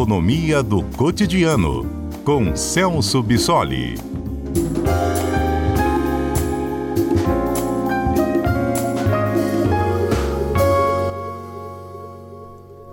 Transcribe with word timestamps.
Economia 0.00 0.62
do 0.62 0.82
Cotidiano, 0.96 1.84
com 2.24 2.56
Celso 2.56 3.22
Bissoli. 3.22 3.96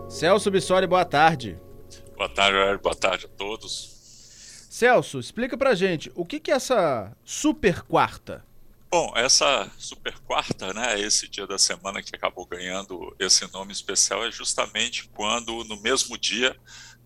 Celso 0.10 0.52
Bissoli, 0.52 0.86
boa 0.86 1.06
tarde. 1.06 1.58
Boa 2.18 2.28
tarde, 2.28 2.84
boa 2.84 2.94
tarde 2.94 3.26
a 3.26 3.30
todos. 3.30 4.68
Celso, 4.70 5.18
explica 5.18 5.58
pra 5.58 5.74
gente 5.76 6.12
o 6.14 6.26
que, 6.26 6.42
que 6.42 6.52
é 6.52 6.56
essa 6.56 7.16
super 7.24 7.84
quarta? 7.84 8.44
Bom, 8.90 9.14
essa 9.16 9.70
super 9.78 10.18
quarta, 10.20 10.74
né, 10.74 11.00
esse 11.00 11.28
dia 11.28 11.46
da 11.46 11.58
semana 11.58 12.02
que 12.02 12.16
acabou 12.16 12.46
ganhando 12.46 13.14
esse 13.20 13.50
nome 13.52 13.74
especial 13.74 14.26
é 14.26 14.32
justamente 14.32 15.10
quando 15.14 15.64
no 15.66 15.80
mesmo 15.82 16.18
dia 16.18 16.56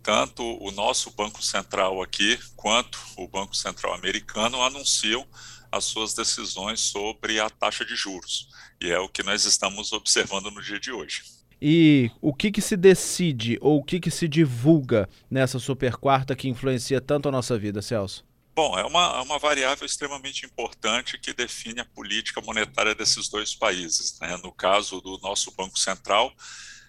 tanto 0.04 0.44
o 0.44 0.72
nosso 0.72 1.12
Banco 1.12 1.44
Central 1.44 2.02
aqui 2.02 2.40
quanto 2.56 3.00
o 3.18 3.28
Banco 3.28 3.56
Central 3.56 3.94
americano 3.94 4.62
anunciam 4.62 5.26
as 5.72 5.86
suas 5.86 6.14
decisões 6.14 6.80
sobre 6.80 7.40
a 7.40 7.50
taxa 7.50 7.86
de 7.86 7.96
juros. 7.96 8.50
E 8.82 8.92
é 8.92 9.00
o 9.00 9.08
que 9.08 9.24
nós 9.24 9.46
estamos 9.46 9.94
observando 9.94 10.52
no 10.52 10.62
dia 10.62 10.80
de 10.80 10.92
hoje. 10.92 11.24
E 11.62 12.10
o 12.20 12.34
que, 12.34 12.52
que 12.52 12.62
se 12.62 12.76
decide 12.76 13.58
ou 13.62 13.80
o 13.80 13.84
que, 13.84 14.00
que 14.00 14.10
se 14.10 14.28
divulga 14.28 15.08
nessa 15.30 15.60
super 15.60 15.96
quarta 15.96 16.36
que 16.36 16.50
influencia 16.50 17.00
tanto 17.00 17.30
a 17.30 17.32
nossa 17.32 17.58
vida, 17.58 17.82
Celso? 17.82 18.26
Bom, 18.54 18.78
é 18.78 18.84
uma, 18.84 19.18
é 19.18 19.22
uma 19.22 19.40
variável 19.40 19.86
extremamente 19.86 20.46
importante 20.46 21.18
que 21.18 21.34
define 21.34 21.80
a 21.80 21.86
política 21.86 22.42
monetária 22.42 22.94
desses 22.94 23.30
dois 23.30 23.56
países. 23.56 24.20
Né? 24.20 24.36
No 24.44 24.52
caso 24.52 25.00
do 25.00 25.18
nosso 25.20 25.52
Banco 25.56 25.80
Central, 25.80 26.34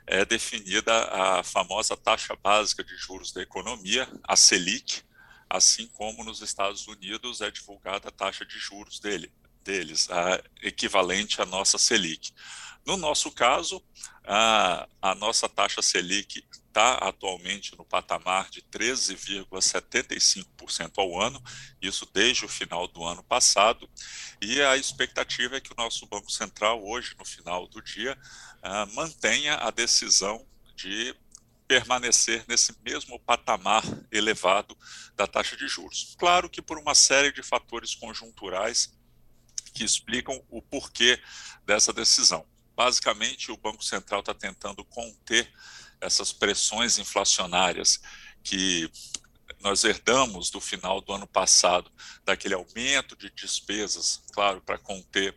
é 0.06 0.24
definida 0.24 0.92
a 1.10 1.42
famosa 1.42 1.96
taxa 1.96 2.34
básica 2.36 2.82
de 2.82 2.96
juros 2.96 3.32
da 3.32 3.42
economia, 3.42 4.08
a 4.24 4.36
Selic, 4.36 5.02
assim 5.48 5.86
como 5.88 6.24
nos 6.24 6.40
Estados 6.40 6.86
Unidos 6.86 7.40
é 7.40 7.50
divulgada 7.50 8.08
a 8.08 8.12
taxa 8.12 8.44
de 8.44 8.58
juros 8.58 8.98
dele, 8.98 9.30
deles, 9.62 10.10
a 10.10 10.42
equivalente 10.62 11.42
à 11.42 11.46
nossa 11.46 11.78
Selic. 11.78 12.32
No 12.84 12.96
nosso 12.96 13.30
caso, 13.30 13.80
a, 14.24 14.88
a 15.00 15.14
nossa 15.14 15.48
taxa 15.48 15.80
Selic 15.82 16.44
está 16.66 16.94
atualmente 16.94 17.76
no 17.76 17.84
patamar 17.84 18.50
de 18.50 18.60
13,75% 18.62 20.94
ao 20.96 21.20
ano, 21.20 21.40
isso 21.80 22.08
desde 22.12 22.44
o 22.46 22.48
final 22.48 22.88
do 22.88 23.04
ano 23.04 23.22
passado, 23.22 23.88
e 24.40 24.60
a 24.62 24.76
expectativa 24.76 25.56
é 25.56 25.60
que 25.60 25.72
o 25.72 25.76
nosso 25.76 26.06
Banco 26.06 26.32
Central, 26.32 26.82
hoje, 26.82 27.14
no 27.18 27.24
final 27.24 27.68
do 27.68 27.80
dia, 27.82 28.18
uh, 28.62 28.94
mantenha 28.94 29.56
a 29.56 29.70
decisão 29.70 30.46
de 30.74 31.14
permanecer 31.66 32.44
nesse 32.48 32.76
mesmo 32.84 33.18
patamar 33.20 33.82
elevado 34.10 34.76
da 35.16 35.26
taxa 35.26 35.56
de 35.56 35.66
juros. 35.66 36.14
Claro 36.18 36.50
que 36.50 36.60
por 36.60 36.78
uma 36.78 36.94
série 36.94 37.32
de 37.32 37.42
fatores 37.42 37.94
conjunturais 37.94 38.92
que 39.72 39.84
explicam 39.84 40.42
o 40.50 40.60
porquê 40.60 41.18
dessa 41.64 41.92
decisão. 41.92 42.46
Basicamente, 42.76 43.50
o 43.50 43.56
Banco 43.56 43.82
Central 43.82 44.20
está 44.20 44.34
tentando 44.34 44.84
conter 44.84 45.50
essas 46.00 46.32
pressões 46.32 46.98
inflacionárias 46.98 48.00
que 48.42 48.90
nós 49.60 49.84
herdamos 49.84 50.50
do 50.50 50.60
final 50.60 51.00
do 51.00 51.12
ano 51.12 51.26
passado, 51.26 51.90
daquele 52.24 52.54
aumento 52.54 53.16
de 53.16 53.30
despesas, 53.30 54.22
claro, 54.32 54.60
para 54.60 54.76
conter 54.76 55.36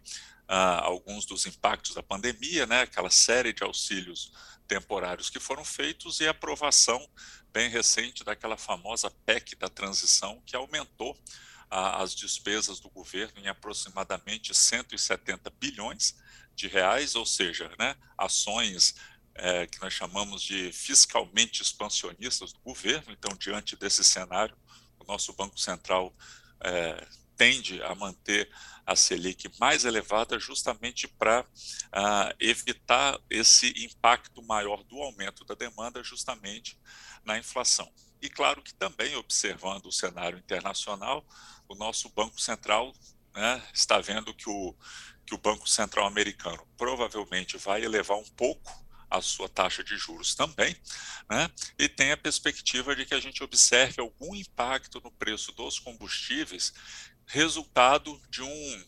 uh, 0.50 0.84
alguns 0.84 1.26
dos 1.26 1.46
impactos 1.46 1.94
da 1.94 2.04
pandemia, 2.04 2.66
né, 2.66 2.82
aquela 2.82 3.10
série 3.10 3.54
de 3.54 3.64
auxílios 3.64 4.32
temporários 4.68 5.30
que 5.30 5.40
foram 5.40 5.64
feitos 5.64 6.20
e 6.20 6.28
a 6.28 6.32
aprovação 6.32 7.08
bem 7.54 7.70
recente 7.70 8.24
daquela 8.24 8.58
famosa 8.58 9.12
PEC 9.26 9.56
da 9.56 9.70
transição, 9.70 10.42
que 10.46 10.56
aumentou 10.56 11.12
uh, 11.12 12.02
as 12.02 12.16
despesas 12.16 12.80
do 12.80 12.90
governo 12.90 13.40
em 13.40 13.48
aproximadamente 13.48 14.54
170 14.54 15.50
bilhões 15.52 16.16
de 16.56 16.68
reais, 16.68 17.16
ou 17.16 17.26
seja, 17.26 17.72
né, 17.78 17.96
ações 18.18 18.96
é, 19.36 19.68
que 19.68 19.82
nós 19.82 19.94
chamamos 19.94 20.42
de 20.42 20.72
fiscalmente 20.72 21.62
expansionistas 21.62 22.54
do 22.54 22.60
governo. 22.62 23.12
Então, 23.12 23.36
diante 23.38 23.76
desse 23.76 24.04
cenário, 24.04 24.56
o 24.98 25.04
nosso 25.04 25.34
Banco 25.34 25.60
Central 25.60 26.16
é, 26.62 27.06
tende 27.38 27.82
a 27.84 27.94
manter 27.96 28.50
a 28.86 28.96
Selic 28.96 29.50
mais 29.60 29.84
elevada 29.84 30.40
justamente 30.40 31.08
para 31.08 31.42
uh, 31.42 32.36
evitar 32.40 33.20
esse 33.30 33.74
impacto 33.84 34.44
maior 34.44 34.84
do 34.84 35.02
aumento 35.02 35.44
da 35.44 35.56
demanda 35.56 36.04
justamente 36.04 36.80
na 37.24 37.38
inflação. 37.38 37.92
E 38.22 38.30
claro 38.30 38.62
que 38.62 38.74
também 38.74 39.16
observando 39.16 39.88
o 39.88 39.92
cenário 39.92 40.38
internacional, 40.38 41.26
o 41.68 41.76
nosso 41.76 42.10
Banco 42.10 42.40
Central 42.40 42.94
né, 43.34 43.62
está 43.74 44.00
vendo 44.00 44.34
que 44.34 44.50
o, 44.50 44.76
que 45.26 45.34
o 45.34 45.38
Banco 45.38 45.68
Central 45.68 46.06
americano 46.06 46.66
provavelmente 46.78 47.58
vai 47.58 47.84
elevar 47.84 48.18
um 48.18 48.30
pouco 48.36 48.86
a 49.10 49.22
sua 49.22 49.48
taxa 49.48 49.84
de 49.84 49.96
juros 49.98 50.36
também, 50.36 50.76
né? 51.30 51.50
e 51.78 51.88
tem 51.88 52.12
a 52.12 52.18
perspectiva 52.18 52.96
de 52.96 53.06
que 53.06 53.14
a 53.14 53.20
gente 53.20 53.44
observe 53.44 54.02
algum 54.02 54.36
impacto 54.36 55.00
no 55.02 55.12
preço 55.12 55.52
dos 55.52 55.80
combustíveis, 55.80 56.74
resultado 57.26 58.22
de 58.30 58.42
um, 58.42 58.86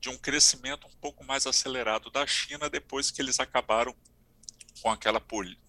de 0.00 0.08
um 0.08 0.18
crescimento 0.18 0.86
um 0.86 0.96
pouco 1.00 1.24
mais 1.24 1.46
acelerado 1.46 2.10
da 2.10 2.26
China 2.26 2.70
depois 2.70 3.10
que 3.10 3.20
eles 3.20 3.40
acabaram 3.40 3.94
com 4.82 4.90
aquela 4.90 5.20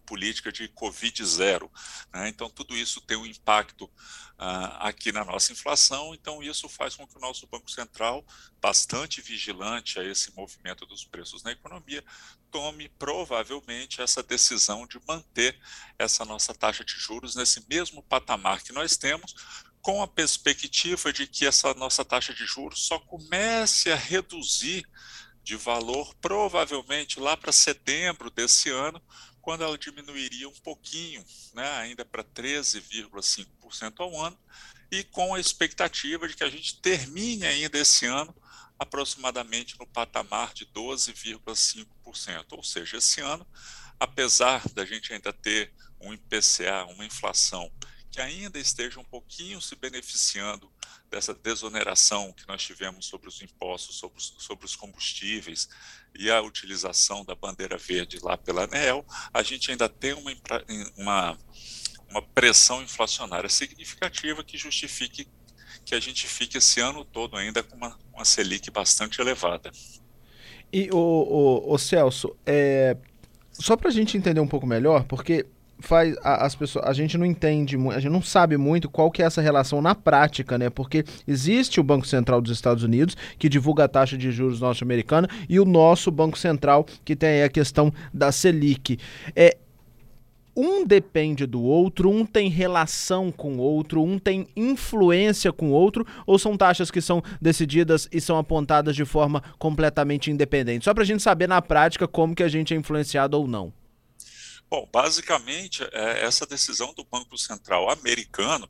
política 0.06 0.52
de 0.52 0.68
Covid 0.70 1.26
zero. 1.26 1.72
Né? 2.14 2.30
Então, 2.30 2.50
tudo 2.50 2.76
isso 2.76 3.02
tem 3.02 3.18
um 3.18 3.26
impacto 3.26 3.86
uh, 3.86 4.78
aqui 4.80 5.12
na 5.12 5.26
nossa 5.26 5.52
inflação, 5.52 6.14
então 6.14 6.42
isso 6.42 6.70
faz 6.70 6.96
com 6.96 7.08
que 7.08 7.18
o 7.18 7.22
nosso 7.22 7.48
Banco 7.48 7.70
Central, 7.70 8.26
bastante 8.62 9.22
vigilante 9.22 10.00
a 10.00 10.04
esse 10.04 10.34
movimento 10.36 10.86
dos 10.86 11.04
preços 11.04 11.44
na 11.44 11.52
economia, 11.52 12.04
tome 12.52 12.90
provavelmente 12.90 14.02
essa 14.02 14.24
decisão 14.24 14.88
de 14.88 15.00
manter 15.08 15.60
essa 16.00 16.24
nossa 16.24 16.54
taxa 16.54 16.84
de 16.84 16.94
juros 16.94 17.36
nesse 17.36 17.66
mesmo 17.68 18.02
patamar 18.04 18.62
que 18.64 18.72
nós 18.72 18.98
temos, 18.98 19.36
com 19.88 20.04
a 20.04 20.08
perspectiva 20.08 21.14
de 21.14 21.26
que 21.26 21.46
essa 21.46 21.74
nossa 21.76 22.04
taxa 22.04 22.34
de 22.34 22.46
juros 22.46 22.86
só 22.86 23.00
comece 23.00 23.90
a 23.90 23.96
reduzir 23.96 24.86
de 25.42 25.56
valor 25.56 26.14
provavelmente 26.16 27.22
lá 27.22 27.38
para 27.38 27.54
setembro 27.54 28.30
desse 28.30 28.70
ano, 28.70 29.02
quando 29.40 29.64
ela 29.64 29.78
diminuiria 29.78 30.50
um 30.50 30.60
pouquinho, 30.62 31.26
né, 31.54 31.66
ainda 31.78 32.04
para 32.04 32.22
13,5% 32.22 33.94
ao 34.00 34.14
ano, 34.20 34.38
e 34.92 35.06
com 35.06 35.34
a 35.34 35.40
expectativa 35.40 36.28
de 36.28 36.36
que 36.36 36.44
a 36.44 36.50
gente 36.50 36.82
termine 36.82 37.46
ainda 37.46 37.80
esse 37.80 38.06
ano 38.06 38.36
aproximadamente 38.78 39.80
no 39.80 39.88
patamar 39.88 40.54
de 40.54 40.66
12,5%. 40.66 42.46
Ou 42.52 42.62
seja, 42.62 42.98
esse 42.98 43.22
ano, 43.22 43.48
apesar 43.98 44.68
da 44.74 44.84
gente 44.84 45.14
ainda 45.14 45.32
ter 45.32 45.72
um 46.02 46.14
IPCA, 46.14 46.84
uma 46.90 47.06
inflação 47.06 47.72
que 48.10 48.22
ainda 48.22 48.58
esteja 48.60 49.00
um 49.00 49.04
pouquinho 49.04 49.62
se 49.62 49.76
beneficiando 49.76 50.72
dessa 51.10 51.34
desoneração 51.34 52.34
que 52.34 52.48
nós 52.48 52.64
tivemos 52.64 53.06
sobre 53.06 53.28
os 53.28 53.42
impostos, 53.42 53.98
sobre 53.98 54.18
os, 54.18 54.36
sobre 54.40 54.66
os 54.66 54.76
combustíveis 54.76 55.70
e 56.18 56.30
a 56.30 56.42
utilização 56.42 57.24
da 57.24 57.36
bandeira 57.36 57.78
verde 57.78 58.20
lá 58.22 58.38
pela 58.38 58.64
ANEEL, 58.64 59.06
a 59.34 59.44
gente 59.44 59.72
ainda 59.72 59.88
tem 59.88 60.14
uma, 60.14 60.32
uma, 60.98 61.38
uma 62.10 62.22
pressão 62.22 62.82
inflacionária 62.82 63.50
significativa 63.50 64.44
que 64.44 64.58
justifique 64.58 65.28
que 65.86 65.96
a 65.96 66.00
gente 66.00 66.28
fique 66.28 66.58
esse 66.58 66.82
ano 66.82 67.06
todo 67.06 67.38
ainda 67.38 67.64
com 67.64 67.78
uma, 67.78 67.98
uma 68.14 68.26
Selic 68.26 68.70
bastante 68.70 69.22
elevada. 69.22 69.72
E 70.72 70.90
o, 70.92 70.98
o, 70.98 71.74
o 71.74 71.78
Celso, 71.78 72.36
é, 72.46 72.98
só 73.54 73.78
para 73.78 73.88
a 73.88 73.92
gente 73.92 74.18
entender 74.18 74.42
um 74.42 74.48
pouco 74.48 74.68
melhor, 74.68 75.06
porque 75.06 75.46
faz 75.80 76.16
a, 76.24 76.46
as 76.46 76.56
pessoas 76.56 76.86
a 76.86 76.94
gente 76.94 77.18
não 77.18 77.26
entende 77.26 77.78
a 77.90 78.00
gente 78.00 78.12
não 78.12 78.22
sabe 78.22 78.58
muito 78.58 78.90
qual 78.90 79.12
que 79.12 79.22
é 79.22 79.26
essa 79.26 79.42
relação 79.42 79.82
na 79.82 79.94
prática 79.94 80.58
né 80.58 80.70
porque 80.70 81.04
existe 81.28 81.80
o 81.80 81.84
Banco 81.84 82.08
Central 82.08 82.42
dos 82.42 82.52
Estados 82.52 82.84
Unidos 82.84 83.16
que 83.38 83.50
divulga 83.50 83.84
a 83.84 83.88
taxa 83.88 84.18
de 84.18 84.32
juros 84.32 84.60
norte-americana 84.60 85.28
e 85.48 85.60
o 85.60 85.66
nosso 85.66 86.12
Banco 86.12 86.38
Central 86.38 86.86
que 87.06 87.16
tem 87.16 87.44
a 87.44 87.50
questão 87.50 87.94
da 88.14 88.32
Selic 88.32 88.98
é 89.36 89.58
um 90.58 90.84
depende 90.84 91.46
do 91.46 91.62
outro, 91.62 92.10
um 92.10 92.26
tem 92.26 92.50
relação 92.50 93.32
com 93.32 93.58
o 93.58 93.60
outro, 93.60 94.02
um 94.02 94.18
tem 94.18 94.48
influência 94.56 95.54
com 95.54 95.70
o 95.70 95.72
outro, 95.72 96.04
ou 96.26 96.40
são 96.40 96.58
taxas 96.58 96.90
que 96.90 97.00
são 97.00 97.22
decididas 97.40 98.10
e 98.12 98.20
são 98.20 98.40
apontadas 98.40 98.96
de 98.96 99.06
forma 99.06 99.44
completamente 99.60 100.32
independente? 100.32 100.86
Só 100.86 100.96
para 100.96 101.04
a 101.04 101.06
gente 101.06 101.22
saber 101.22 101.48
na 101.48 101.62
prática 101.62 102.08
como 102.08 102.34
que 102.34 102.42
a 102.42 102.48
gente 102.48 102.74
é 102.74 102.78
influenciado 102.78 103.38
ou 103.38 103.48
não. 103.48 103.72
Bom, 104.70 104.88
basicamente, 104.92 105.84
é, 105.94 106.26
essa 106.26 106.46
decisão 106.46 106.94
do 106.94 107.04
Banco 107.06 107.38
Central 107.38 107.90
americano 107.90 108.70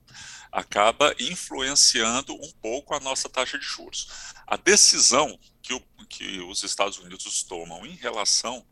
acaba 0.52 1.14
influenciando 1.20 2.34
um 2.36 2.52
pouco 2.62 2.94
a 2.94 3.00
nossa 3.00 3.28
taxa 3.28 3.58
de 3.58 3.66
juros. 3.66 4.34
A 4.46 4.56
decisão 4.58 5.38
que, 5.62 5.74
o, 5.74 5.82
que 6.08 6.40
os 6.42 6.64
Estados 6.64 7.00
Unidos 7.00 7.44
tomam 7.44 7.86
em 7.86 7.96
relação 7.96 8.66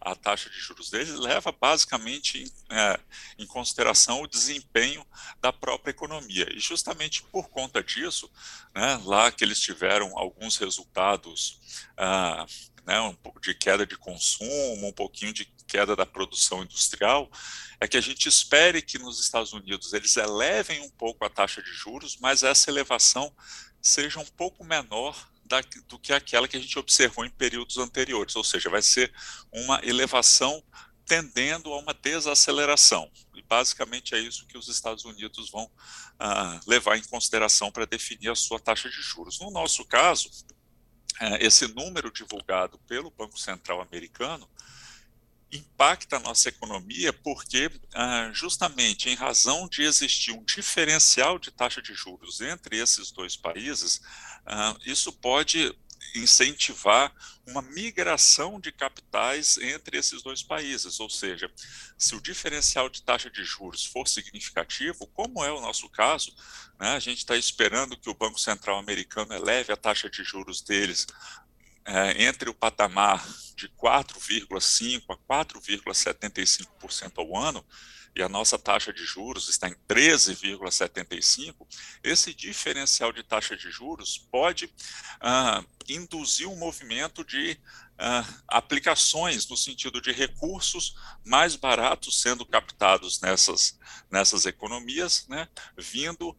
a 0.00 0.14
taxa 0.14 0.48
de 0.48 0.58
juros 0.58 0.88
deles 0.88 1.14
leva 1.14 1.52
basicamente 1.52 2.42
em, 2.42 2.74
é, 2.74 2.98
em, 3.38 3.46
consideração 3.46 4.22
o 4.22 4.26
desempenho 4.26 5.06
da 5.40 5.52
própria 5.52 5.90
economia. 5.90 6.48
E 6.54 6.58
justamente 6.58 7.22
por 7.24 7.50
conta 7.50 7.82
disso, 7.82 8.30
né, 8.74 8.98
lá 9.04 9.30
que 9.30 9.44
eles 9.44 9.60
tiveram 9.60 10.16
alguns 10.16 10.56
resultados 10.56 11.90
ah, 11.98 12.46
né, 12.86 12.98
um 13.00 13.14
pouco 13.14 13.40
de 13.40 13.54
queda 13.54 13.86
de 13.86 13.96
consumo, 13.96 14.88
um 14.88 14.92
pouquinho 14.92 15.34
de 15.34 15.44
queda 15.70 15.94
da 15.94 16.04
produção 16.04 16.64
industrial, 16.64 17.30
é 17.80 17.86
que 17.86 17.96
a 17.96 18.00
gente 18.00 18.28
espere 18.28 18.82
que 18.82 18.98
nos 18.98 19.20
Estados 19.20 19.52
Unidos 19.52 19.92
eles 19.92 20.16
elevem 20.16 20.80
um 20.80 20.90
pouco 20.90 21.24
a 21.24 21.30
taxa 21.30 21.62
de 21.62 21.72
juros, 21.72 22.16
mas 22.20 22.42
essa 22.42 22.68
elevação 22.68 23.32
seja 23.80 24.18
um 24.18 24.26
pouco 24.26 24.64
menor 24.64 25.16
da, 25.44 25.60
do 25.86 25.98
que 25.98 26.12
aquela 26.12 26.48
que 26.48 26.56
a 26.56 26.60
gente 26.60 26.78
observou 26.78 27.24
em 27.24 27.30
períodos 27.30 27.78
anteriores, 27.78 28.34
ou 28.34 28.42
seja, 28.42 28.68
vai 28.68 28.82
ser 28.82 29.12
uma 29.52 29.80
elevação 29.84 30.62
tendendo 31.06 31.72
a 31.72 31.78
uma 31.78 31.94
desaceleração. 31.94 33.10
E 33.34 33.42
basicamente 33.42 34.14
é 34.14 34.18
isso 34.18 34.46
que 34.46 34.58
os 34.58 34.68
Estados 34.68 35.04
Unidos 35.04 35.50
vão 35.50 35.70
ah, 36.18 36.60
levar 36.66 36.96
em 36.96 37.02
consideração 37.04 37.70
para 37.70 37.86
definir 37.86 38.30
a 38.30 38.34
sua 38.34 38.60
taxa 38.60 38.88
de 38.88 39.00
juros. 39.00 39.40
No 39.40 39.50
nosso 39.50 39.84
caso, 39.84 40.30
é, 41.20 41.44
esse 41.44 41.68
número 41.68 42.10
divulgado 42.10 42.78
pelo 42.86 43.10
Banco 43.10 43.38
Central 43.38 43.80
americano 43.82 44.48
impacta 45.52 46.16
a 46.16 46.20
nossa 46.20 46.48
economia 46.48 47.12
porque, 47.12 47.70
ah, 47.94 48.30
justamente 48.32 49.08
em 49.08 49.14
razão 49.14 49.68
de 49.68 49.82
existir 49.82 50.32
um 50.32 50.44
diferencial 50.44 51.38
de 51.38 51.50
taxa 51.50 51.82
de 51.82 51.92
juros 51.94 52.40
entre 52.40 52.78
esses 52.78 53.10
dois 53.10 53.36
países, 53.36 54.00
ah, 54.46 54.76
isso 54.84 55.12
pode 55.12 55.74
incentivar 56.14 57.12
uma 57.46 57.62
migração 57.62 58.60
de 58.60 58.72
capitais 58.72 59.58
entre 59.58 59.98
esses 59.98 60.22
dois 60.22 60.42
países, 60.42 60.98
ou 61.00 61.10
seja, 61.10 61.50
se 61.96 62.14
o 62.14 62.20
diferencial 62.20 62.88
de 62.88 63.02
taxa 63.02 63.30
de 63.30 63.44
juros 63.44 63.84
for 63.84 64.08
significativo, 64.08 65.06
como 65.08 65.44
é 65.44 65.52
o 65.52 65.60
nosso 65.60 65.88
caso, 65.88 66.34
né, 66.78 66.90
a 66.90 66.98
gente 66.98 67.18
está 67.18 67.36
esperando 67.36 67.96
que 67.96 68.08
o 68.08 68.14
Banco 68.14 68.40
Central 68.40 68.78
americano 68.78 69.34
eleve 69.34 69.72
a 69.72 69.76
taxa 69.76 70.08
de 70.08 70.22
juros 70.24 70.62
deles 70.62 71.06
é, 71.84 72.24
entre 72.24 72.48
o 72.50 72.54
patamar 72.54 73.26
de 73.56 73.68
4,5% 73.68 75.04
a 75.08 75.16
4,75% 75.16 77.12
ao 77.18 77.36
ano, 77.36 77.64
e 78.14 78.22
a 78.22 78.28
nossa 78.28 78.58
taxa 78.58 78.92
de 78.92 79.04
juros 79.04 79.48
está 79.48 79.68
em 79.68 79.74
13,75%, 79.88 81.54
esse 82.02 82.34
diferencial 82.34 83.12
de 83.12 83.22
taxa 83.22 83.56
de 83.56 83.70
juros 83.70 84.18
pode 84.30 84.72
ah, 85.20 85.64
induzir 85.88 86.48
um 86.48 86.56
movimento 86.56 87.24
de 87.24 87.56
ah, 87.98 88.26
aplicações 88.48 89.48
no 89.48 89.56
sentido 89.56 90.00
de 90.00 90.10
recursos 90.10 90.96
mais 91.24 91.54
baratos 91.54 92.20
sendo 92.20 92.44
captados 92.44 93.20
nessas, 93.20 93.78
nessas 94.10 94.44
economias, 94.44 95.26
né, 95.28 95.48
vindo 95.76 96.36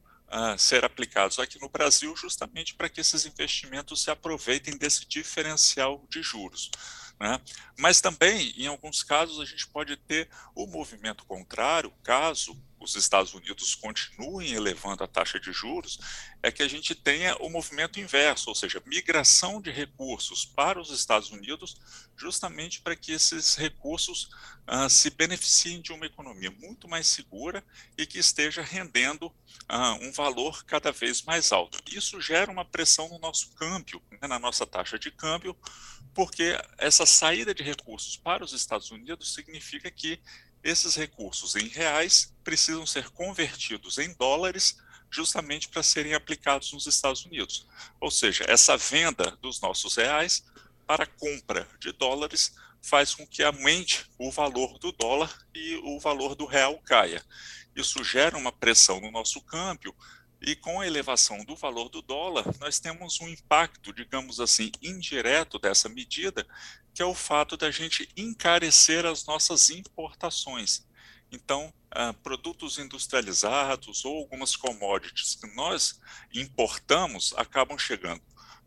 ser 0.58 0.86
aplicados 0.86 1.40
aqui 1.40 1.60
no 1.60 1.70
Brasil, 1.70 2.16
justamente 2.16 2.74
para 2.74 2.90
que 2.90 3.02
esses 3.02 3.26
investimentos 3.26 4.02
se 4.04 4.12
aproveitem 4.12 4.78
desse 4.78 5.06
diferencial 5.08 6.06
de 6.10 6.22
juros. 6.22 6.70
Né? 7.22 7.40
Mas 7.78 8.02
também, 8.02 8.52
em 8.58 8.66
alguns 8.66 9.04
casos, 9.04 9.40
a 9.40 9.46
gente 9.46 9.68
pode 9.68 9.96
ter 9.96 10.28
o 10.56 10.66
movimento 10.66 11.24
contrário, 11.24 11.94
caso 12.02 12.60
os 12.80 12.96
Estados 12.96 13.36
Unidos 13.36 13.76
continuem 13.76 14.54
elevando 14.54 15.04
a 15.04 15.08
taxa 15.08 15.40
de 15.40 15.54
juros, 15.54 16.00
é 16.42 16.52
que 16.52 16.64
a 16.64 16.68
gente 16.68 16.96
tenha 16.96 17.36
o 17.38 17.48
movimento 17.48 18.00
inverso, 18.00 18.50
ou 18.50 18.56
seja, 18.56 18.82
migração 18.88 19.62
de 19.62 19.70
recursos 19.70 20.44
para 20.44 20.82
os 20.82 20.90
Estados 20.90 21.30
Unidos, 21.30 21.78
justamente 22.18 22.82
para 22.82 22.96
que 22.96 23.12
esses 23.12 23.56
recursos 23.56 24.32
uh, 24.68 24.90
se 24.90 25.12
beneficiem 25.12 25.80
de 25.80 25.94
uma 25.94 26.08
economia 26.08 26.50
muito 26.50 26.88
mais 26.88 27.06
segura 27.06 27.64
e 27.96 28.08
que 28.08 28.18
esteja 28.18 28.64
rendendo 28.64 29.28
uh, 29.28 29.94
um 30.02 30.12
valor 30.12 30.64
cada 30.64 30.92
vez 30.92 31.22
mais 31.22 31.52
alto. 31.52 31.78
Isso 31.96 32.20
gera 32.20 32.52
uma 32.52 32.66
pressão 32.66 33.08
no 33.10 33.20
nosso 33.20 33.52
câmbio, 33.52 34.02
né, 34.10 34.28
na 34.28 34.40
nossa 34.40 34.66
taxa 34.66 34.98
de 34.98 35.12
câmbio, 35.12 35.56
porque 36.14 36.58
essa 36.78 37.06
saída 37.06 37.54
de 37.54 37.64
recursos 37.64 38.18
para 38.18 38.44
os 38.44 38.54
Estados 38.54 38.92
Unidos 38.92 39.34
significa 39.34 39.90
que 39.90 40.20
esses 40.64 40.96
recursos 40.96 41.56
em 41.56 41.68
reais 41.68 42.34
precisam 42.44 42.86
ser 42.86 43.10
convertidos 43.10 43.98
em 43.98 44.14
dólares 44.14 44.78
justamente 45.10 45.68
para 45.68 45.84
serem 45.84 46.14
aplicados 46.14 46.72
nos 46.72 46.88
Estados 46.88 47.26
Unidos. 47.26 47.68
Ou 48.00 48.10
seja, 48.10 48.46
essa 48.48 48.78
venda 48.78 49.38
dos 49.42 49.60
nossos 49.60 49.96
reais 49.96 50.44
para 50.88 51.06
compra 51.06 51.68
de 51.80 51.92
dólares 51.92 52.54
faz 52.82 53.14
com 53.14 53.28
que 53.28 53.44
aumente 53.44 54.10
o 54.18 54.32
valor 54.32 54.80
do 54.80 54.92
dólar 54.92 55.46
e 55.54 55.76
o 55.84 56.00
valor 56.00 56.36
do 56.36 56.46
real 56.46 56.78
caia. 56.80 57.24
Isso 57.76 58.04
gera 58.04 58.38
uma 58.38 58.52
pressão 58.52 59.00
no 59.00 59.12
nosso 59.12 59.42
câmbio 59.42 59.96
e 60.42 60.56
com 60.56 60.82
a 60.82 60.88
elevação 60.88 61.46
do 61.46 61.56
valor 61.56 61.88
do 61.90 62.02
dólar, 62.02 62.46
nós 62.60 62.80
temos 62.80 63.22
um 63.22 63.28
impacto, 63.28 63.94
digamos 63.94 64.40
assim, 64.40 64.72
indireto 64.82 65.60
dessa 65.60 65.88
medida, 65.88 66.48
que 66.94 67.02
é 67.02 67.06
o 67.06 67.14
fato 67.14 67.56
da 67.56 67.70
gente 67.70 68.10
encarecer 68.18 69.06
as 69.06 69.26
nossas 69.26 69.70
importações. 69.70 70.84
Então, 71.32 71.72
ah, 71.92 72.14
produtos 72.14 72.80
industrializados 72.80 74.04
ou 74.04 74.18
algumas 74.18 74.56
commodities 74.56 75.36
que 75.36 75.48
nós 75.56 76.00
importamos 76.34 77.34
acabam 77.38 77.78
chegando 77.78 78.22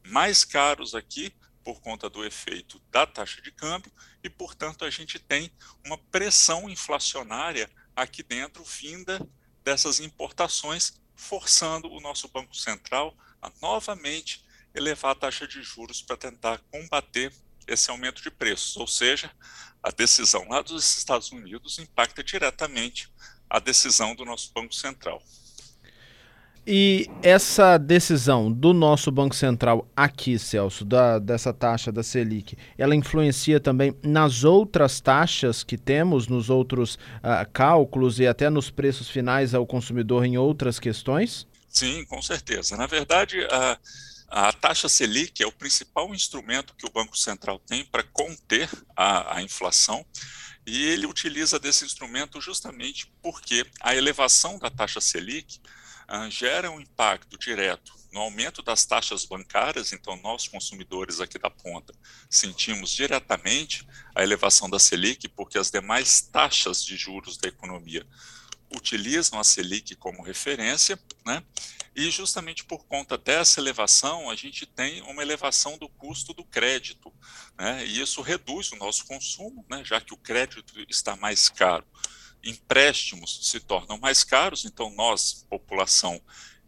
mais 0.06 0.44
caros 0.44 0.94
aqui 0.94 1.34
por 1.62 1.80
conta 1.80 2.10
do 2.10 2.24
efeito 2.24 2.80
da 2.90 3.06
taxa 3.06 3.40
de 3.40 3.50
câmbio 3.50 3.90
e, 4.22 4.30
portanto, 4.30 4.84
a 4.84 4.90
gente 4.90 5.18
tem 5.18 5.50
uma 5.84 5.98
pressão 5.98 6.68
inflacionária 6.68 7.70
aqui 7.96 8.22
dentro 8.22 8.62
vinda 8.64 9.26
dessas 9.62 9.98
importações 9.98 11.02
forçando 11.14 11.90
o 11.90 12.00
nosso 12.00 12.28
Banco 12.28 12.54
Central 12.56 13.16
a 13.40 13.50
novamente 13.60 14.44
elevar 14.74 15.12
a 15.12 15.14
taxa 15.14 15.46
de 15.46 15.62
juros 15.62 16.02
para 16.02 16.16
tentar 16.16 16.58
combater 16.70 17.32
esse 17.66 17.90
aumento 17.90 18.22
de 18.22 18.30
preços. 18.30 18.76
Ou 18.76 18.86
seja, 18.86 19.30
a 19.82 19.90
decisão 19.90 20.46
lá 20.48 20.62
dos 20.62 20.96
Estados 20.96 21.30
Unidos 21.30 21.78
impacta 21.78 22.22
diretamente 22.22 23.12
a 23.48 23.58
decisão 23.58 24.14
do 24.14 24.24
nosso 24.24 24.52
Banco 24.52 24.74
Central. 24.74 25.22
E 26.66 27.10
essa 27.22 27.76
decisão 27.76 28.50
do 28.50 28.72
nosso 28.72 29.10
Banco 29.10 29.34
Central 29.34 29.86
aqui, 29.94 30.38
Celso, 30.38 30.82
da, 30.82 31.18
dessa 31.18 31.52
taxa 31.52 31.92
da 31.92 32.02
Selic, 32.02 32.56
ela 32.78 32.94
influencia 32.94 33.60
também 33.60 33.94
nas 34.02 34.44
outras 34.44 34.98
taxas 34.98 35.62
que 35.62 35.76
temos, 35.76 36.26
nos 36.26 36.48
outros 36.48 36.94
uh, 36.94 37.50
cálculos 37.52 38.18
e 38.18 38.26
até 38.26 38.48
nos 38.48 38.70
preços 38.70 39.10
finais 39.10 39.54
ao 39.54 39.66
consumidor 39.66 40.24
em 40.24 40.38
outras 40.38 40.80
questões? 40.80 41.46
Sim, 41.68 42.02
com 42.06 42.22
certeza. 42.22 42.78
Na 42.78 42.86
verdade, 42.86 43.46
a, 43.50 43.78
a 44.28 44.52
taxa 44.52 44.88
Selic 44.88 45.42
é 45.42 45.46
o 45.46 45.52
principal 45.52 46.14
instrumento 46.14 46.74
que 46.78 46.86
o 46.86 46.90
Banco 46.90 47.16
Central 47.18 47.58
tem 47.58 47.84
para 47.84 48.04
conter 48.04 48.70
a, 48.96 49.36
a 49.36 49.42
inflação. 49.42 50.04
E 50.66 50.82
ele 50.84 51.04
utiliza 51.04 51.58
desse 51.58 51.84
instrumento 51.84 52.40
justamente 52.40 53.12
porque 53.22 53.66
a 53.80 53.94
elevação 53.94 54.58
da 54.58 54.70
taxa 54.70 54.98
Selic 54.98 55.60
uh, 56.08 56.30
gera 56.30 56.70
um 56.70 56.80
impacto 56.80 57.38
direto 57.38 57.92
no 58.14 58.20
aumento 58.20 58.62
das 58.62 58.84
taxas 58.86 59.24
bancárias, 59.24 59.92
então 59.92 60.16
nós 60.22 60.46
consumidores 60.46 61.20
aqui 61.20 61.36
da 61.36 61.50
ponta 61.50 61.92
sentimos 62.30 62.90
diretamente 62.90 63.84
a 64.14 64.22
elevação 64.22 64.70
da 64.70 64.78
Selic, 64.78 65.28
porque 65.28 65.58
as 65.58 65.68
demais 65.68 66.20
taxas 66.20 66.84
de 66.84 66.96
juros 66.96 67.36
da 67.36 67.48
economia 67.48 68.06
utilizam 68.72 69.38
a 69.38 69.44
Selic 69.44 69.96
como 69.96 70.22
referência, 70.22 70.98
né? 71.26 71.42
E 71.96 72.10
justamente 72.10 72.64
por 72.64 72.84
conta 72.86 73.16
dessa 73.16 73.60
elevação, 73.60 74.28
a 74.28 74.34
gente 74.34 74.66
tem 74.66 75.00
uma 75.02 75.22
elevação 75.22 75.78
do 75.78 75.88
custo 75.88 76.32
do 76.32 76.44
crédito, 76.44 77.12
né? 77.56 77.84
E 77.84 78.00
isso 78.00 78.20
reduz 78.20 78.70
o 78.70 78.76
nosso 78.76 79.04
consumo, 79.06 79.64
né? 79.68 79.82
Já 79.84 80.00
que 80.00 80.14
o 80.14 80.16
crédito 80.16 80.74
está 80.88 81.16
mais 81.16 81.48
caro 81.48 81.84
empréstimos 82.44 83.48
se 83.48 83.60
tornam 83.60 83.98
mais 83.98 84.22
caros, 84.22 84.64
então 84.64 84.90
nós, 84.94 85.46
população, 85.48 86.20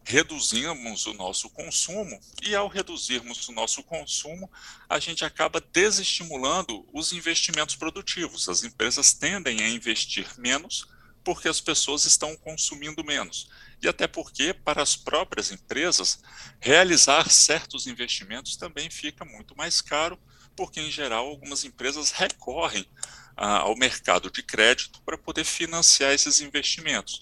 reduzimos 0.04 1.06
o 1.06 1.14
nosso 1.14 1.50
consumo 1.50 2.21
e 2.42 2.54
ao 2.54 2.68
reduzirmos 2.68 3.49
o 3.49 3.52
nosso 3.52 3.83
consumo, 3.83 4.49
a 4.88 5.00
gente 5.00 5.25
acaba 5.25 5.61
desestimulando 5.61 6.87
os 6.92 7.12
investimentos 7.12 7.75
produtivos. 7.75 8.49
As 8.49 8.62
empresas 8.62 9.12
tendem 9.12 9.61
a 9.62 9.68
investir 9.68 10.28
menos 10.38 10.87
porque 11.25 11.49
as 11.49 11.61
pessoas 11.61 12.04
estão 12.04 12.37
consumindo 12.37 13.02
menos. 13.02 13.49
E 13.83 13.88
até 13.88 14.06
porque, 14.06 14.54
para 14.54 14.80
as 14.80 14.95
próprias 14.95 15.50
empresas, 15.50 16.21
realizar 16.61 17.28
certos 17.28 17.88
investimentos 17.88 18.56
também 18.56 18.88
fica 18.88 19.25
muito 19.25 19.56
mais 19.56 19.80
caro, 19.80 20.16
porque, 20.54 20.80
em 20.80 20.88
geral, 20.88 21.26
algumas 21.26 21.64
empresas 21.64 22.12
recorrem 22.12 22.88
ao 23.37 23.76
mercado 23.76 24.31
de 24.31 24.43
crédito 24.43 25.00
para 25.02 25.19
poder 25.19 25.45
financiar 25.45 26.12
esses 26.12 26.40
investimentos. 26.40 27.21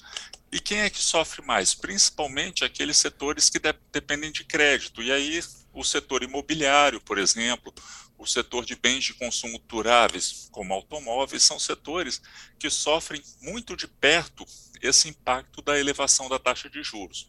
E 0.53 0.61
quem 0.61 0.83
é 0.83 0.89
que 0.91 1.03
sofre 1.03 1.45
mais? 1.45 1.75
Principalmente 1.75 2.65
aqueles 2.65 2.97
setores 2.97 3.51
que 3.51 3.59
de 3.59 3.75
dependem 3.93 4.31
de 4.31 4.45
crédito. 4.45 5.03
E 5.03 5.11
aí, 5.11 5.43
o 5.73 5.83
setor 5.83 6.23
imobiliário, 6.23 7.01
por 7.01 7.19
exemplo, 7.19 7.75
o 8.17 8.25
setor 8.25 8.65
de 8.65 8.77
bens 8.77 9.03
de 9.03 9.15
consumo 9.15 9.59
duráveis, 9.67 10.49
como 10.53 10.73
automóveis, 10.73 11.43
são 11.43 11.59
setores 11.59 12.23
que 12.57 12.71
sofrem 12.71 13.21
muito 13.43 13.77
de 13.77 13.89
perto 13.89 14.47
esse 14.81 15.09
impacto 15.09 15.61
da 15.61 15.77
elevação 15.79 16.29
da 16.29 16.39
taxa 16.39 16.71
de 16.71 16.83
juros. 16.85 17.27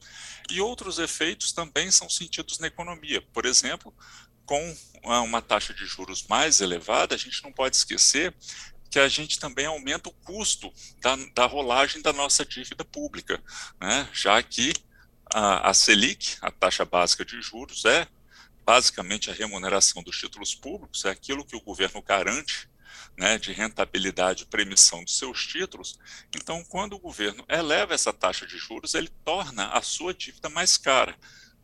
E 0.52 0.62
outros 0.62 1.00
efeitos 1.00 1.52
também 1.52 1.90
são 1.90 2.08
sentidos 2.08 2.60
na 2.60 2.68
economia. 2.68 3.24
Por 3.34 3.46
exemplo, 3.46 3.92
com 4.46 4.78
uma 5.04 5.42
taxa 5.42 5.74
de 5.74 5.86
juros 5.86 6.28
mais 6.28 6.62
elevada, 6.62 7.16
a 7.16 7.18
gente 7.18 7.42
não 7.44 7.52
pode 7.52 7.76
esquecer 7.76 8.36
que 8.96 9.00
a 9.00 9.10
gente 9.10 9.38
também 9.38 9.66
aumenta 9.66 10.08
o 10.08 10.14
custo 10.24 10.72
da, 11.02 11.18
da 11.36 11.46
rolagem 11.46 12.02
da 12.02 12.14
nossa 12.14 12.46
dívida 12.46 12.86
pública, 12.86 13.44
né? 13.78 14.08
já 14.14 14.42
que 14.42 14.72
a, 15.26 15.70
a 15.70 15.74
Selic, 15.74 16.38
a 16.42 16.50
taxa 16.50 16.86
básica 16.86 17.26
de 17.26 17.42
juros, 17.42 17.84
é 17.84 18.08
basicamente 18.66 19.30
a 19.30 19.34
remuneração 19.34 20.02
dos 20.02 20.18
títulos 20.18 20.56
públicos, 20.56 21.04
é 21.04 21.10
aquilo 21.10 21.44
que 21.44 21.58
o 21.58 21.62
governo 21.62 22.02
garante 22.02 22.70
né, 23.18 23.38
de 23.38 23.52
rentabilidade 23.52 24.44
e 24.44 24.46
premissão 24.46 25.04
dos 25.04 25.18
seus 25.18 25.46
títulos. 25.46 26.00
Então, 26.34 26.64
quando 26.64 26.94
o 26.94 27.00
governo 27.00 27.44
eleva 27.50 27.94
essa 27.94 28.14
taxa 28.14 28.48
de 28.48 28.58
juros, 28.58 28.94
ele 28.94 29.10
torna 29.26 29.74
a 29.74 29.82
sua 29.82 30.14
dívida 30.14 30.48
mais 30.48 30.78
cara. 30.78 31.18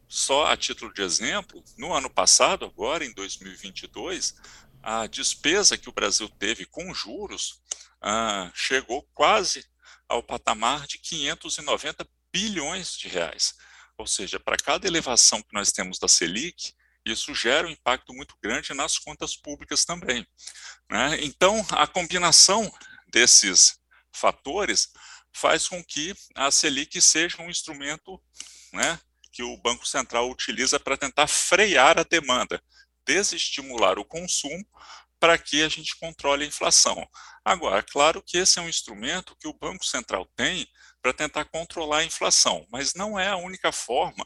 Só 0.05 0.47
a 0.47 0.57
título 0.57 0.93
de 0.93 1.01
exemplo, 1.01 1.63
no 1.77 1.93
ano 1.93 2.09
passado, 2.09 2.65
agora 2.65 3.05
em 3.05 3.13
2022, 3.13 4.35
a 4.83 5.07
despesa 5.07 5.77
que 5.77 5.89
o 5.89 5.93
Brasil 5.93 6.27
teve 6.29 6.65
com 6.65 6.93
juros 6.93 7.61
ah, 8.01 8.51
chegou 8.53 9.03
quase 9.13 9.65
ao 10.07 10.23
patamar 10.23 10.87
de 10.87 10.97
590 10.97 12.07
bilhões 12.31 12.97
de 12.97 13.07
reais. 13.07 13.53
Ou 13.97 14.07
seja, 14.07 14.39
para 14.39 14.57
cada 14.57 14.87
elevação 14.87 15.41
que 15.41 15.53
nós 15.53 15.71
temos 15.71 15.99
da 15.99 16.07
Selic, 16.07 16.73
isso 17.05 17.33
gera 17.33 17.67
um 17.67 17.71
impacto 17.71 18.13
muito 18.13 18.35
grande 18.41 18.73
nas 18.73 18.97
contas 18.97 19.35
públicas 19.35 19.85
também. 19.85 20.25
Né? 20.89 21.23
Então, 21.23 21.65
a 21.71 21.87
combinação 21.87 22.71
desses 23.11 23.77
fatores 24.13 24.89
faz 25.33 25.67
com 25.67 25.83
que 25.83 26.13
a 26.35 26.51
Selic 26.51 26.99
seja 27.01 27.41
um 27.41 27.49
instrumento 27.49 28.21
né, 28.73 28.99
que 29.31 29.43
o 29.43 29.57
Banco 29.57 29.87
Central 29.87 30.29
utiliza 30.29 30.79
para 30.79 30.97
tentar 30.97 31.27
frear 31.27 31.97
a 31.97 32.03
demanda, 32.03 32.61
desestimular 33.05 33.99
o 33.99 34.05
consumo 34.05 34.65
para 35.19 35.37
que 35.37 35.61
a 35.61 35.69
gente 35.69 35.95
controle 35.97 36.43
a 36.43 36.47
inflação. 36.47 37.07
Agora, 37.45 37.83
claro 37.83 38.23
que 38.23 38.37
esse 38.37 38.57
é 38.57 38.61
um 38.61 38.69
instrumento 38.69 39.35
que 39.39 39.47
o 39.47 39.53
Banco 39.53 39.85
Central 39.85 40.25
tem 40.35 40.67
para 41.01 41.13
tentar 41.13 41.45
controlar 41.45 41.99
a 41.99 42.03
inflação, 42.03 42.65
mas 42.71 42.93
não 42.93 43.19
é 43.19 43.27
a 43.27 43.37
única 43.37 43.71
forma 43.71 44.25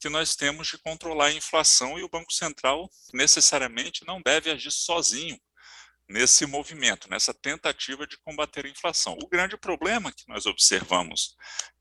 que 0.00 0.08
nós 0.08 0.34
temos 0.34 0.66
de 0.66 0.78
controlar 0.78 1.26
a 1.26 1.32
inflação 1.32 1.96
e 1.96 2.02
o 2.02 2.08
Banco 2.08 2.32
Central 2.32 2.90
necessariamente 3.14 4.04
não 4.04 4.20
deve 4.20 4.50
agir 4.50 4.72
sozinho 4.72 5.38
nesse 6.12 6.44
movimento, 6.44 7.08
nessa 7.08 7.32
tentativa 7.32 8.06
de 8.06 8.18
combater 8.18 8.66
a 8.66 8.68
inflação. 8.68 9.16
O 9.22 9.28
grande 9.28 9.56
problema 9.56 10.12
que 10.12 10.28
nós 10.28 10.44
observamos 10.44 11.34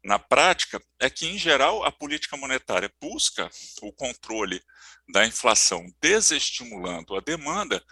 na 0.04 0.18
prática 0.18 0.82
é 1.00 1.10
que, 1.10 1.28
em 1.28 1.38
geral, 1.38 1.84
a 1.84 1.92
política 1.92 2.38
monetária 2.38 2.92
busca 3.00 3.50
o 3.82 3.92
controle 3.92 4.64
da 5.12 5.26
inflação, 5.26 5.86
desestimulando 6.02 7.16
a 7.16 7.20
demanda, 7.20 7.84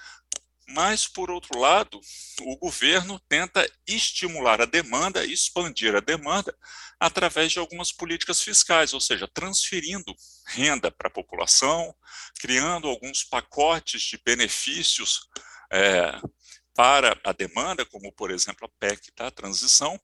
mas, 0.69 1.07
por 1.07 1.29
outro 1.31 1.59
lado, 1.59 1.99
o 2.41 2.55
governo 2.55 3.19
tenta 3.27 3.69
estimular 3.87 4.61
a 4.61 4.65
demanda, 4.65 5.25
expandir 5.25 5.95
a 5.95 5.99
demanda, 5.99 6.55
através 6.99 7.51
de 7.51 7.59
algumas 7.59 7.91
políticas 7.91 8.41
fiscais, 8.41 8.93
ou 8.93 9.01
seja, 9.01 9.27
transferindo 9.27 10.15
renda 10.45 10.91
para 10.91 11.07
a 11.07 11.11
população, 11.11 11.93
criando 12.39 12.87
alguns 12.87 13.23
pacotes 13.23 14.03
de 14.03 14.21
benefícios 14.23 15.27
é, 15.71 16.19
para 16.75 17.19
a 17.23 17.31
demanda, 17.31 17.85
como, 17.85 18.11
por 18.13 18.31
exemplo, 18.31 18.65
a 18.65 18.79
PEC 18.79 19.11
da 19.15 19.29
transição. 19.29 19.99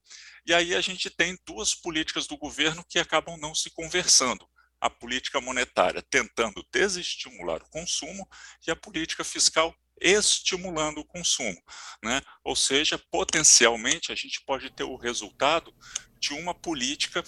E 0.45 0.53
aí 0.53 0.75
a 0.75 0.81
gente 0.81 1.10
tem 1.10 1.38
duas 1.45 1.74
políticas 1.74 2.27
do 2.27 2.38
governo 2.38 2.84
que 2.88 3.00
acabam 3.00 3.38
não 3.38 3.55
se 3.55 3.69
conversando 3.69 4.48
a 4.79 4.89
política 4.89 5.41
monetária 5.41 6.01
tentando 6.01 6.65
desestimular 6.72 7.62
o 7.63 7.69
consumo 7.69 8.27
e 8.67 8.72
a 8.72 8.75
política 8.75 9.24
fiscal 9.24 9.74
estimulando 10.00 11.00
o 11.00 11.05
consumo. 11.05 11.57
Né? 12.03 12.22
Ou 12.43 12.55
seja, 12.55 12.98
potencialmente 13.10 14.12
a 14.12 14.15
gente 14.15 14.41
pode 14.45 14.69
ter 14.69 14.84
o 14.84 14.98
resultado 14.98 15.74
de 16.19 16.34
uma 16.34 16.53
política 16.53 17.24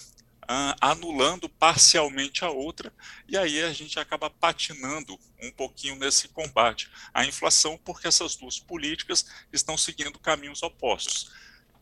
uh, 0.50 0.74
anulando 0.80 1.48
parcialmente 1.48 2.44
a 2.44 2.50
outra, 2.50 2.92
e 3.28 3.36
aí 3.36 3.62
a 3.62 3.72
gente 3.72 3.98
acaba 3.98 4.30
patinando 4.30 5.18
um 5.42 5.50
pouquinho 5.50 5.96
nesse 5.96 6.28
combate 6.28 6.90
à 7.12 7.24
inflação, 7.24 7.78
porque 7.84 8.08
essas 8.08 8.36
duas 8.36 8.58
políticas 8.58 9.26
estão 9.52 9.76
seguindo 9.76 10.18
caminhos 10.18 10.62
opostos. 10.62 11.30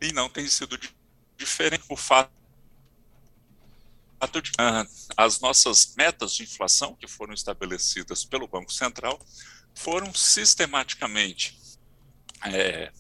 E 0.01 0.13
não 0.13 0.29
tem 0.29 0.47
sido 0.49 0.79
diferente 1.37 1.85
o 1.89 1.97
fato 1.97 2.31
de 4.43 4.51
uh, 4.53 5.13
as 5.17 5.41
nossas 5.41 5.95
metas 5.95 6.35
de 6.35 6.43
inflação, 6.43 6.95
que 6.95 7.07
foram 7.07 7.33
estabelecidas 7.33 8.25
pelo 8.25 8.49
Banco 8.49 8.73
Central, 8.73 9.21
foram 9.75 10.13
sistematicamente 10.13 11.67
é, 12.45 12.93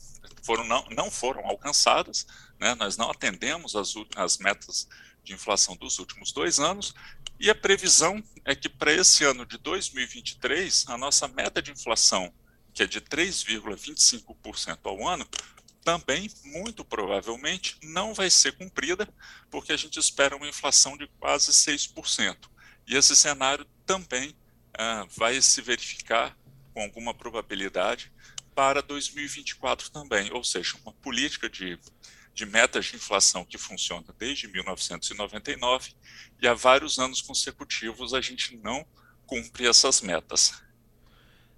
foram 0.42 0.64
não, 0.64 0.84
não 0.90 1.10
foram 1.10 1.44
alcançadas, 1.46 2.26
né? 2.58 2.74
nós 2.76 2.96
não 2.96 3.10
atendemos 3.10 3.74
as, 3.74 3.94
as 4.14 4.38
metas 4.38 4.88
de 5.26 5.34
inflação 5.34 5.76
dos 5.76 5.98
últimos 5.98 6.32
dois 6.32 6.58
anos, 6.60 6.94
e 7.38 7.50
a 7.50 7.54
previsão 7.54 8.22
é 8.44 8.54
que 8.54 8.68
para 8.68 8.92
esse 8.92 9.24
ano 9.24 9.44
de 9.44 9.58
2023, 9.58 10.86
a 10.88 10.96
nossa 10.96 11.26
meta 11.28 11.60
de 11.60 11.72
inflação, 11.72 12.32
que 12.72 12.82
é 12.82 12.86
de 12.86 13.00
3,25% 13.00 14.78
ao 14.84 15.06
ano, 15.06 15.28
também, 15.84 16.30
muito 16.44 16.84
provavelmente, 16.84 17.76
não 17.82 18.14
vai 18.14 18.30
ser 18.30 18.52
cumprida, 18.56 19.08
porque 19.50 19.72
a 19.72 19.76
gente 19.76 19.98
espera 19.98 20.36
uma 20.36 20.48
inflação 20.48 20.96
de 20.96 21.06
quase 21.18 21.52
6%. 21.52 22.36
E 22.86 22.96
esse 22.96 23.14
cenário 23.14 23.66
também 23.84 24.34
ah, 24.78 25.06
vai 25.16 25.40
se 25.40 25.60
verificar 25.60 26.36
com 26.72 26.82
alguma 26.82 27.12
probabilidade 27.12 28.12
para 28.54 28.80
2024 28.82 29.90
também, 29.90 30.32
ou 30.32 30.42
seja, 30.42 30.76
uma 30.82 30.92
política 30.92 31.48
de, 31.48 31.78
de 32.36 32.44
metas 32.44 32.84
de 32.84 32.96
inflação 32.96 33.46
que 33.46 33.56
funciona 33.56 34.04
desde 34.18 34.46
1999 34.46 35.94
e 36.40 36.46
há 36.46 36.52
vários 36.52 36.98
anos 36.98 37.22
consecutivos 37.22 38.12
a 38.12 38.20
gente 38.20 38.54
não 38.58 38.86
cumpre 39.24 39.66
essas 39.66 40.02
metas. 40.02 40.62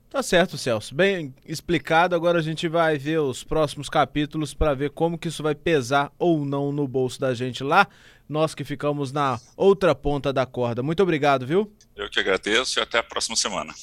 Tá 0.08 0.22
certo, 0.22 0.56
Celso. 0.56 0.94
Bem 0.94 1.34
explicado. 1.44 2.14
Agora 2.14 2.38
a 2.38 2.42
gente 2.42 2.68
vai 2.68 2.96
ver 2.96 3.18
os 3.18 3.42
próximos 3.42 3.88
capítulos 3.90 4.54
para 4.54 4.72
ver 4.72 4.90
como 4.90 5.18
que 5.18 5.26
isso 5.26 5.42
vai 5.42 5.54
pesar 5.54 6.12
ou 6.16 6.46
não 6.46 6.70
no 6.70 6.86
bolso 6.86 7.20
da 7.20 7.34
gente 7.34 7.64
lá. 7.64 7.88
Nós 8.28 8.54
que 8.54 8.62
ficamos 8.62 9.10
na 9.10 9.40
outra 9.56 9.96
ponta 9.96 10.32
da 10.32 10.46
corda. 10.46 10.80
Muito 10.80 11.02
obrigado, 11.02 11.44
viu? 11.44 11.74
Eu 11.96 12.08
que 12.08 12.20
agradeço 12.20 12.78
e 12.78 12.82
até 12.82 12.98
a 12.98 13.02
próxima 13.02 13.34
semana. 13.34 13.74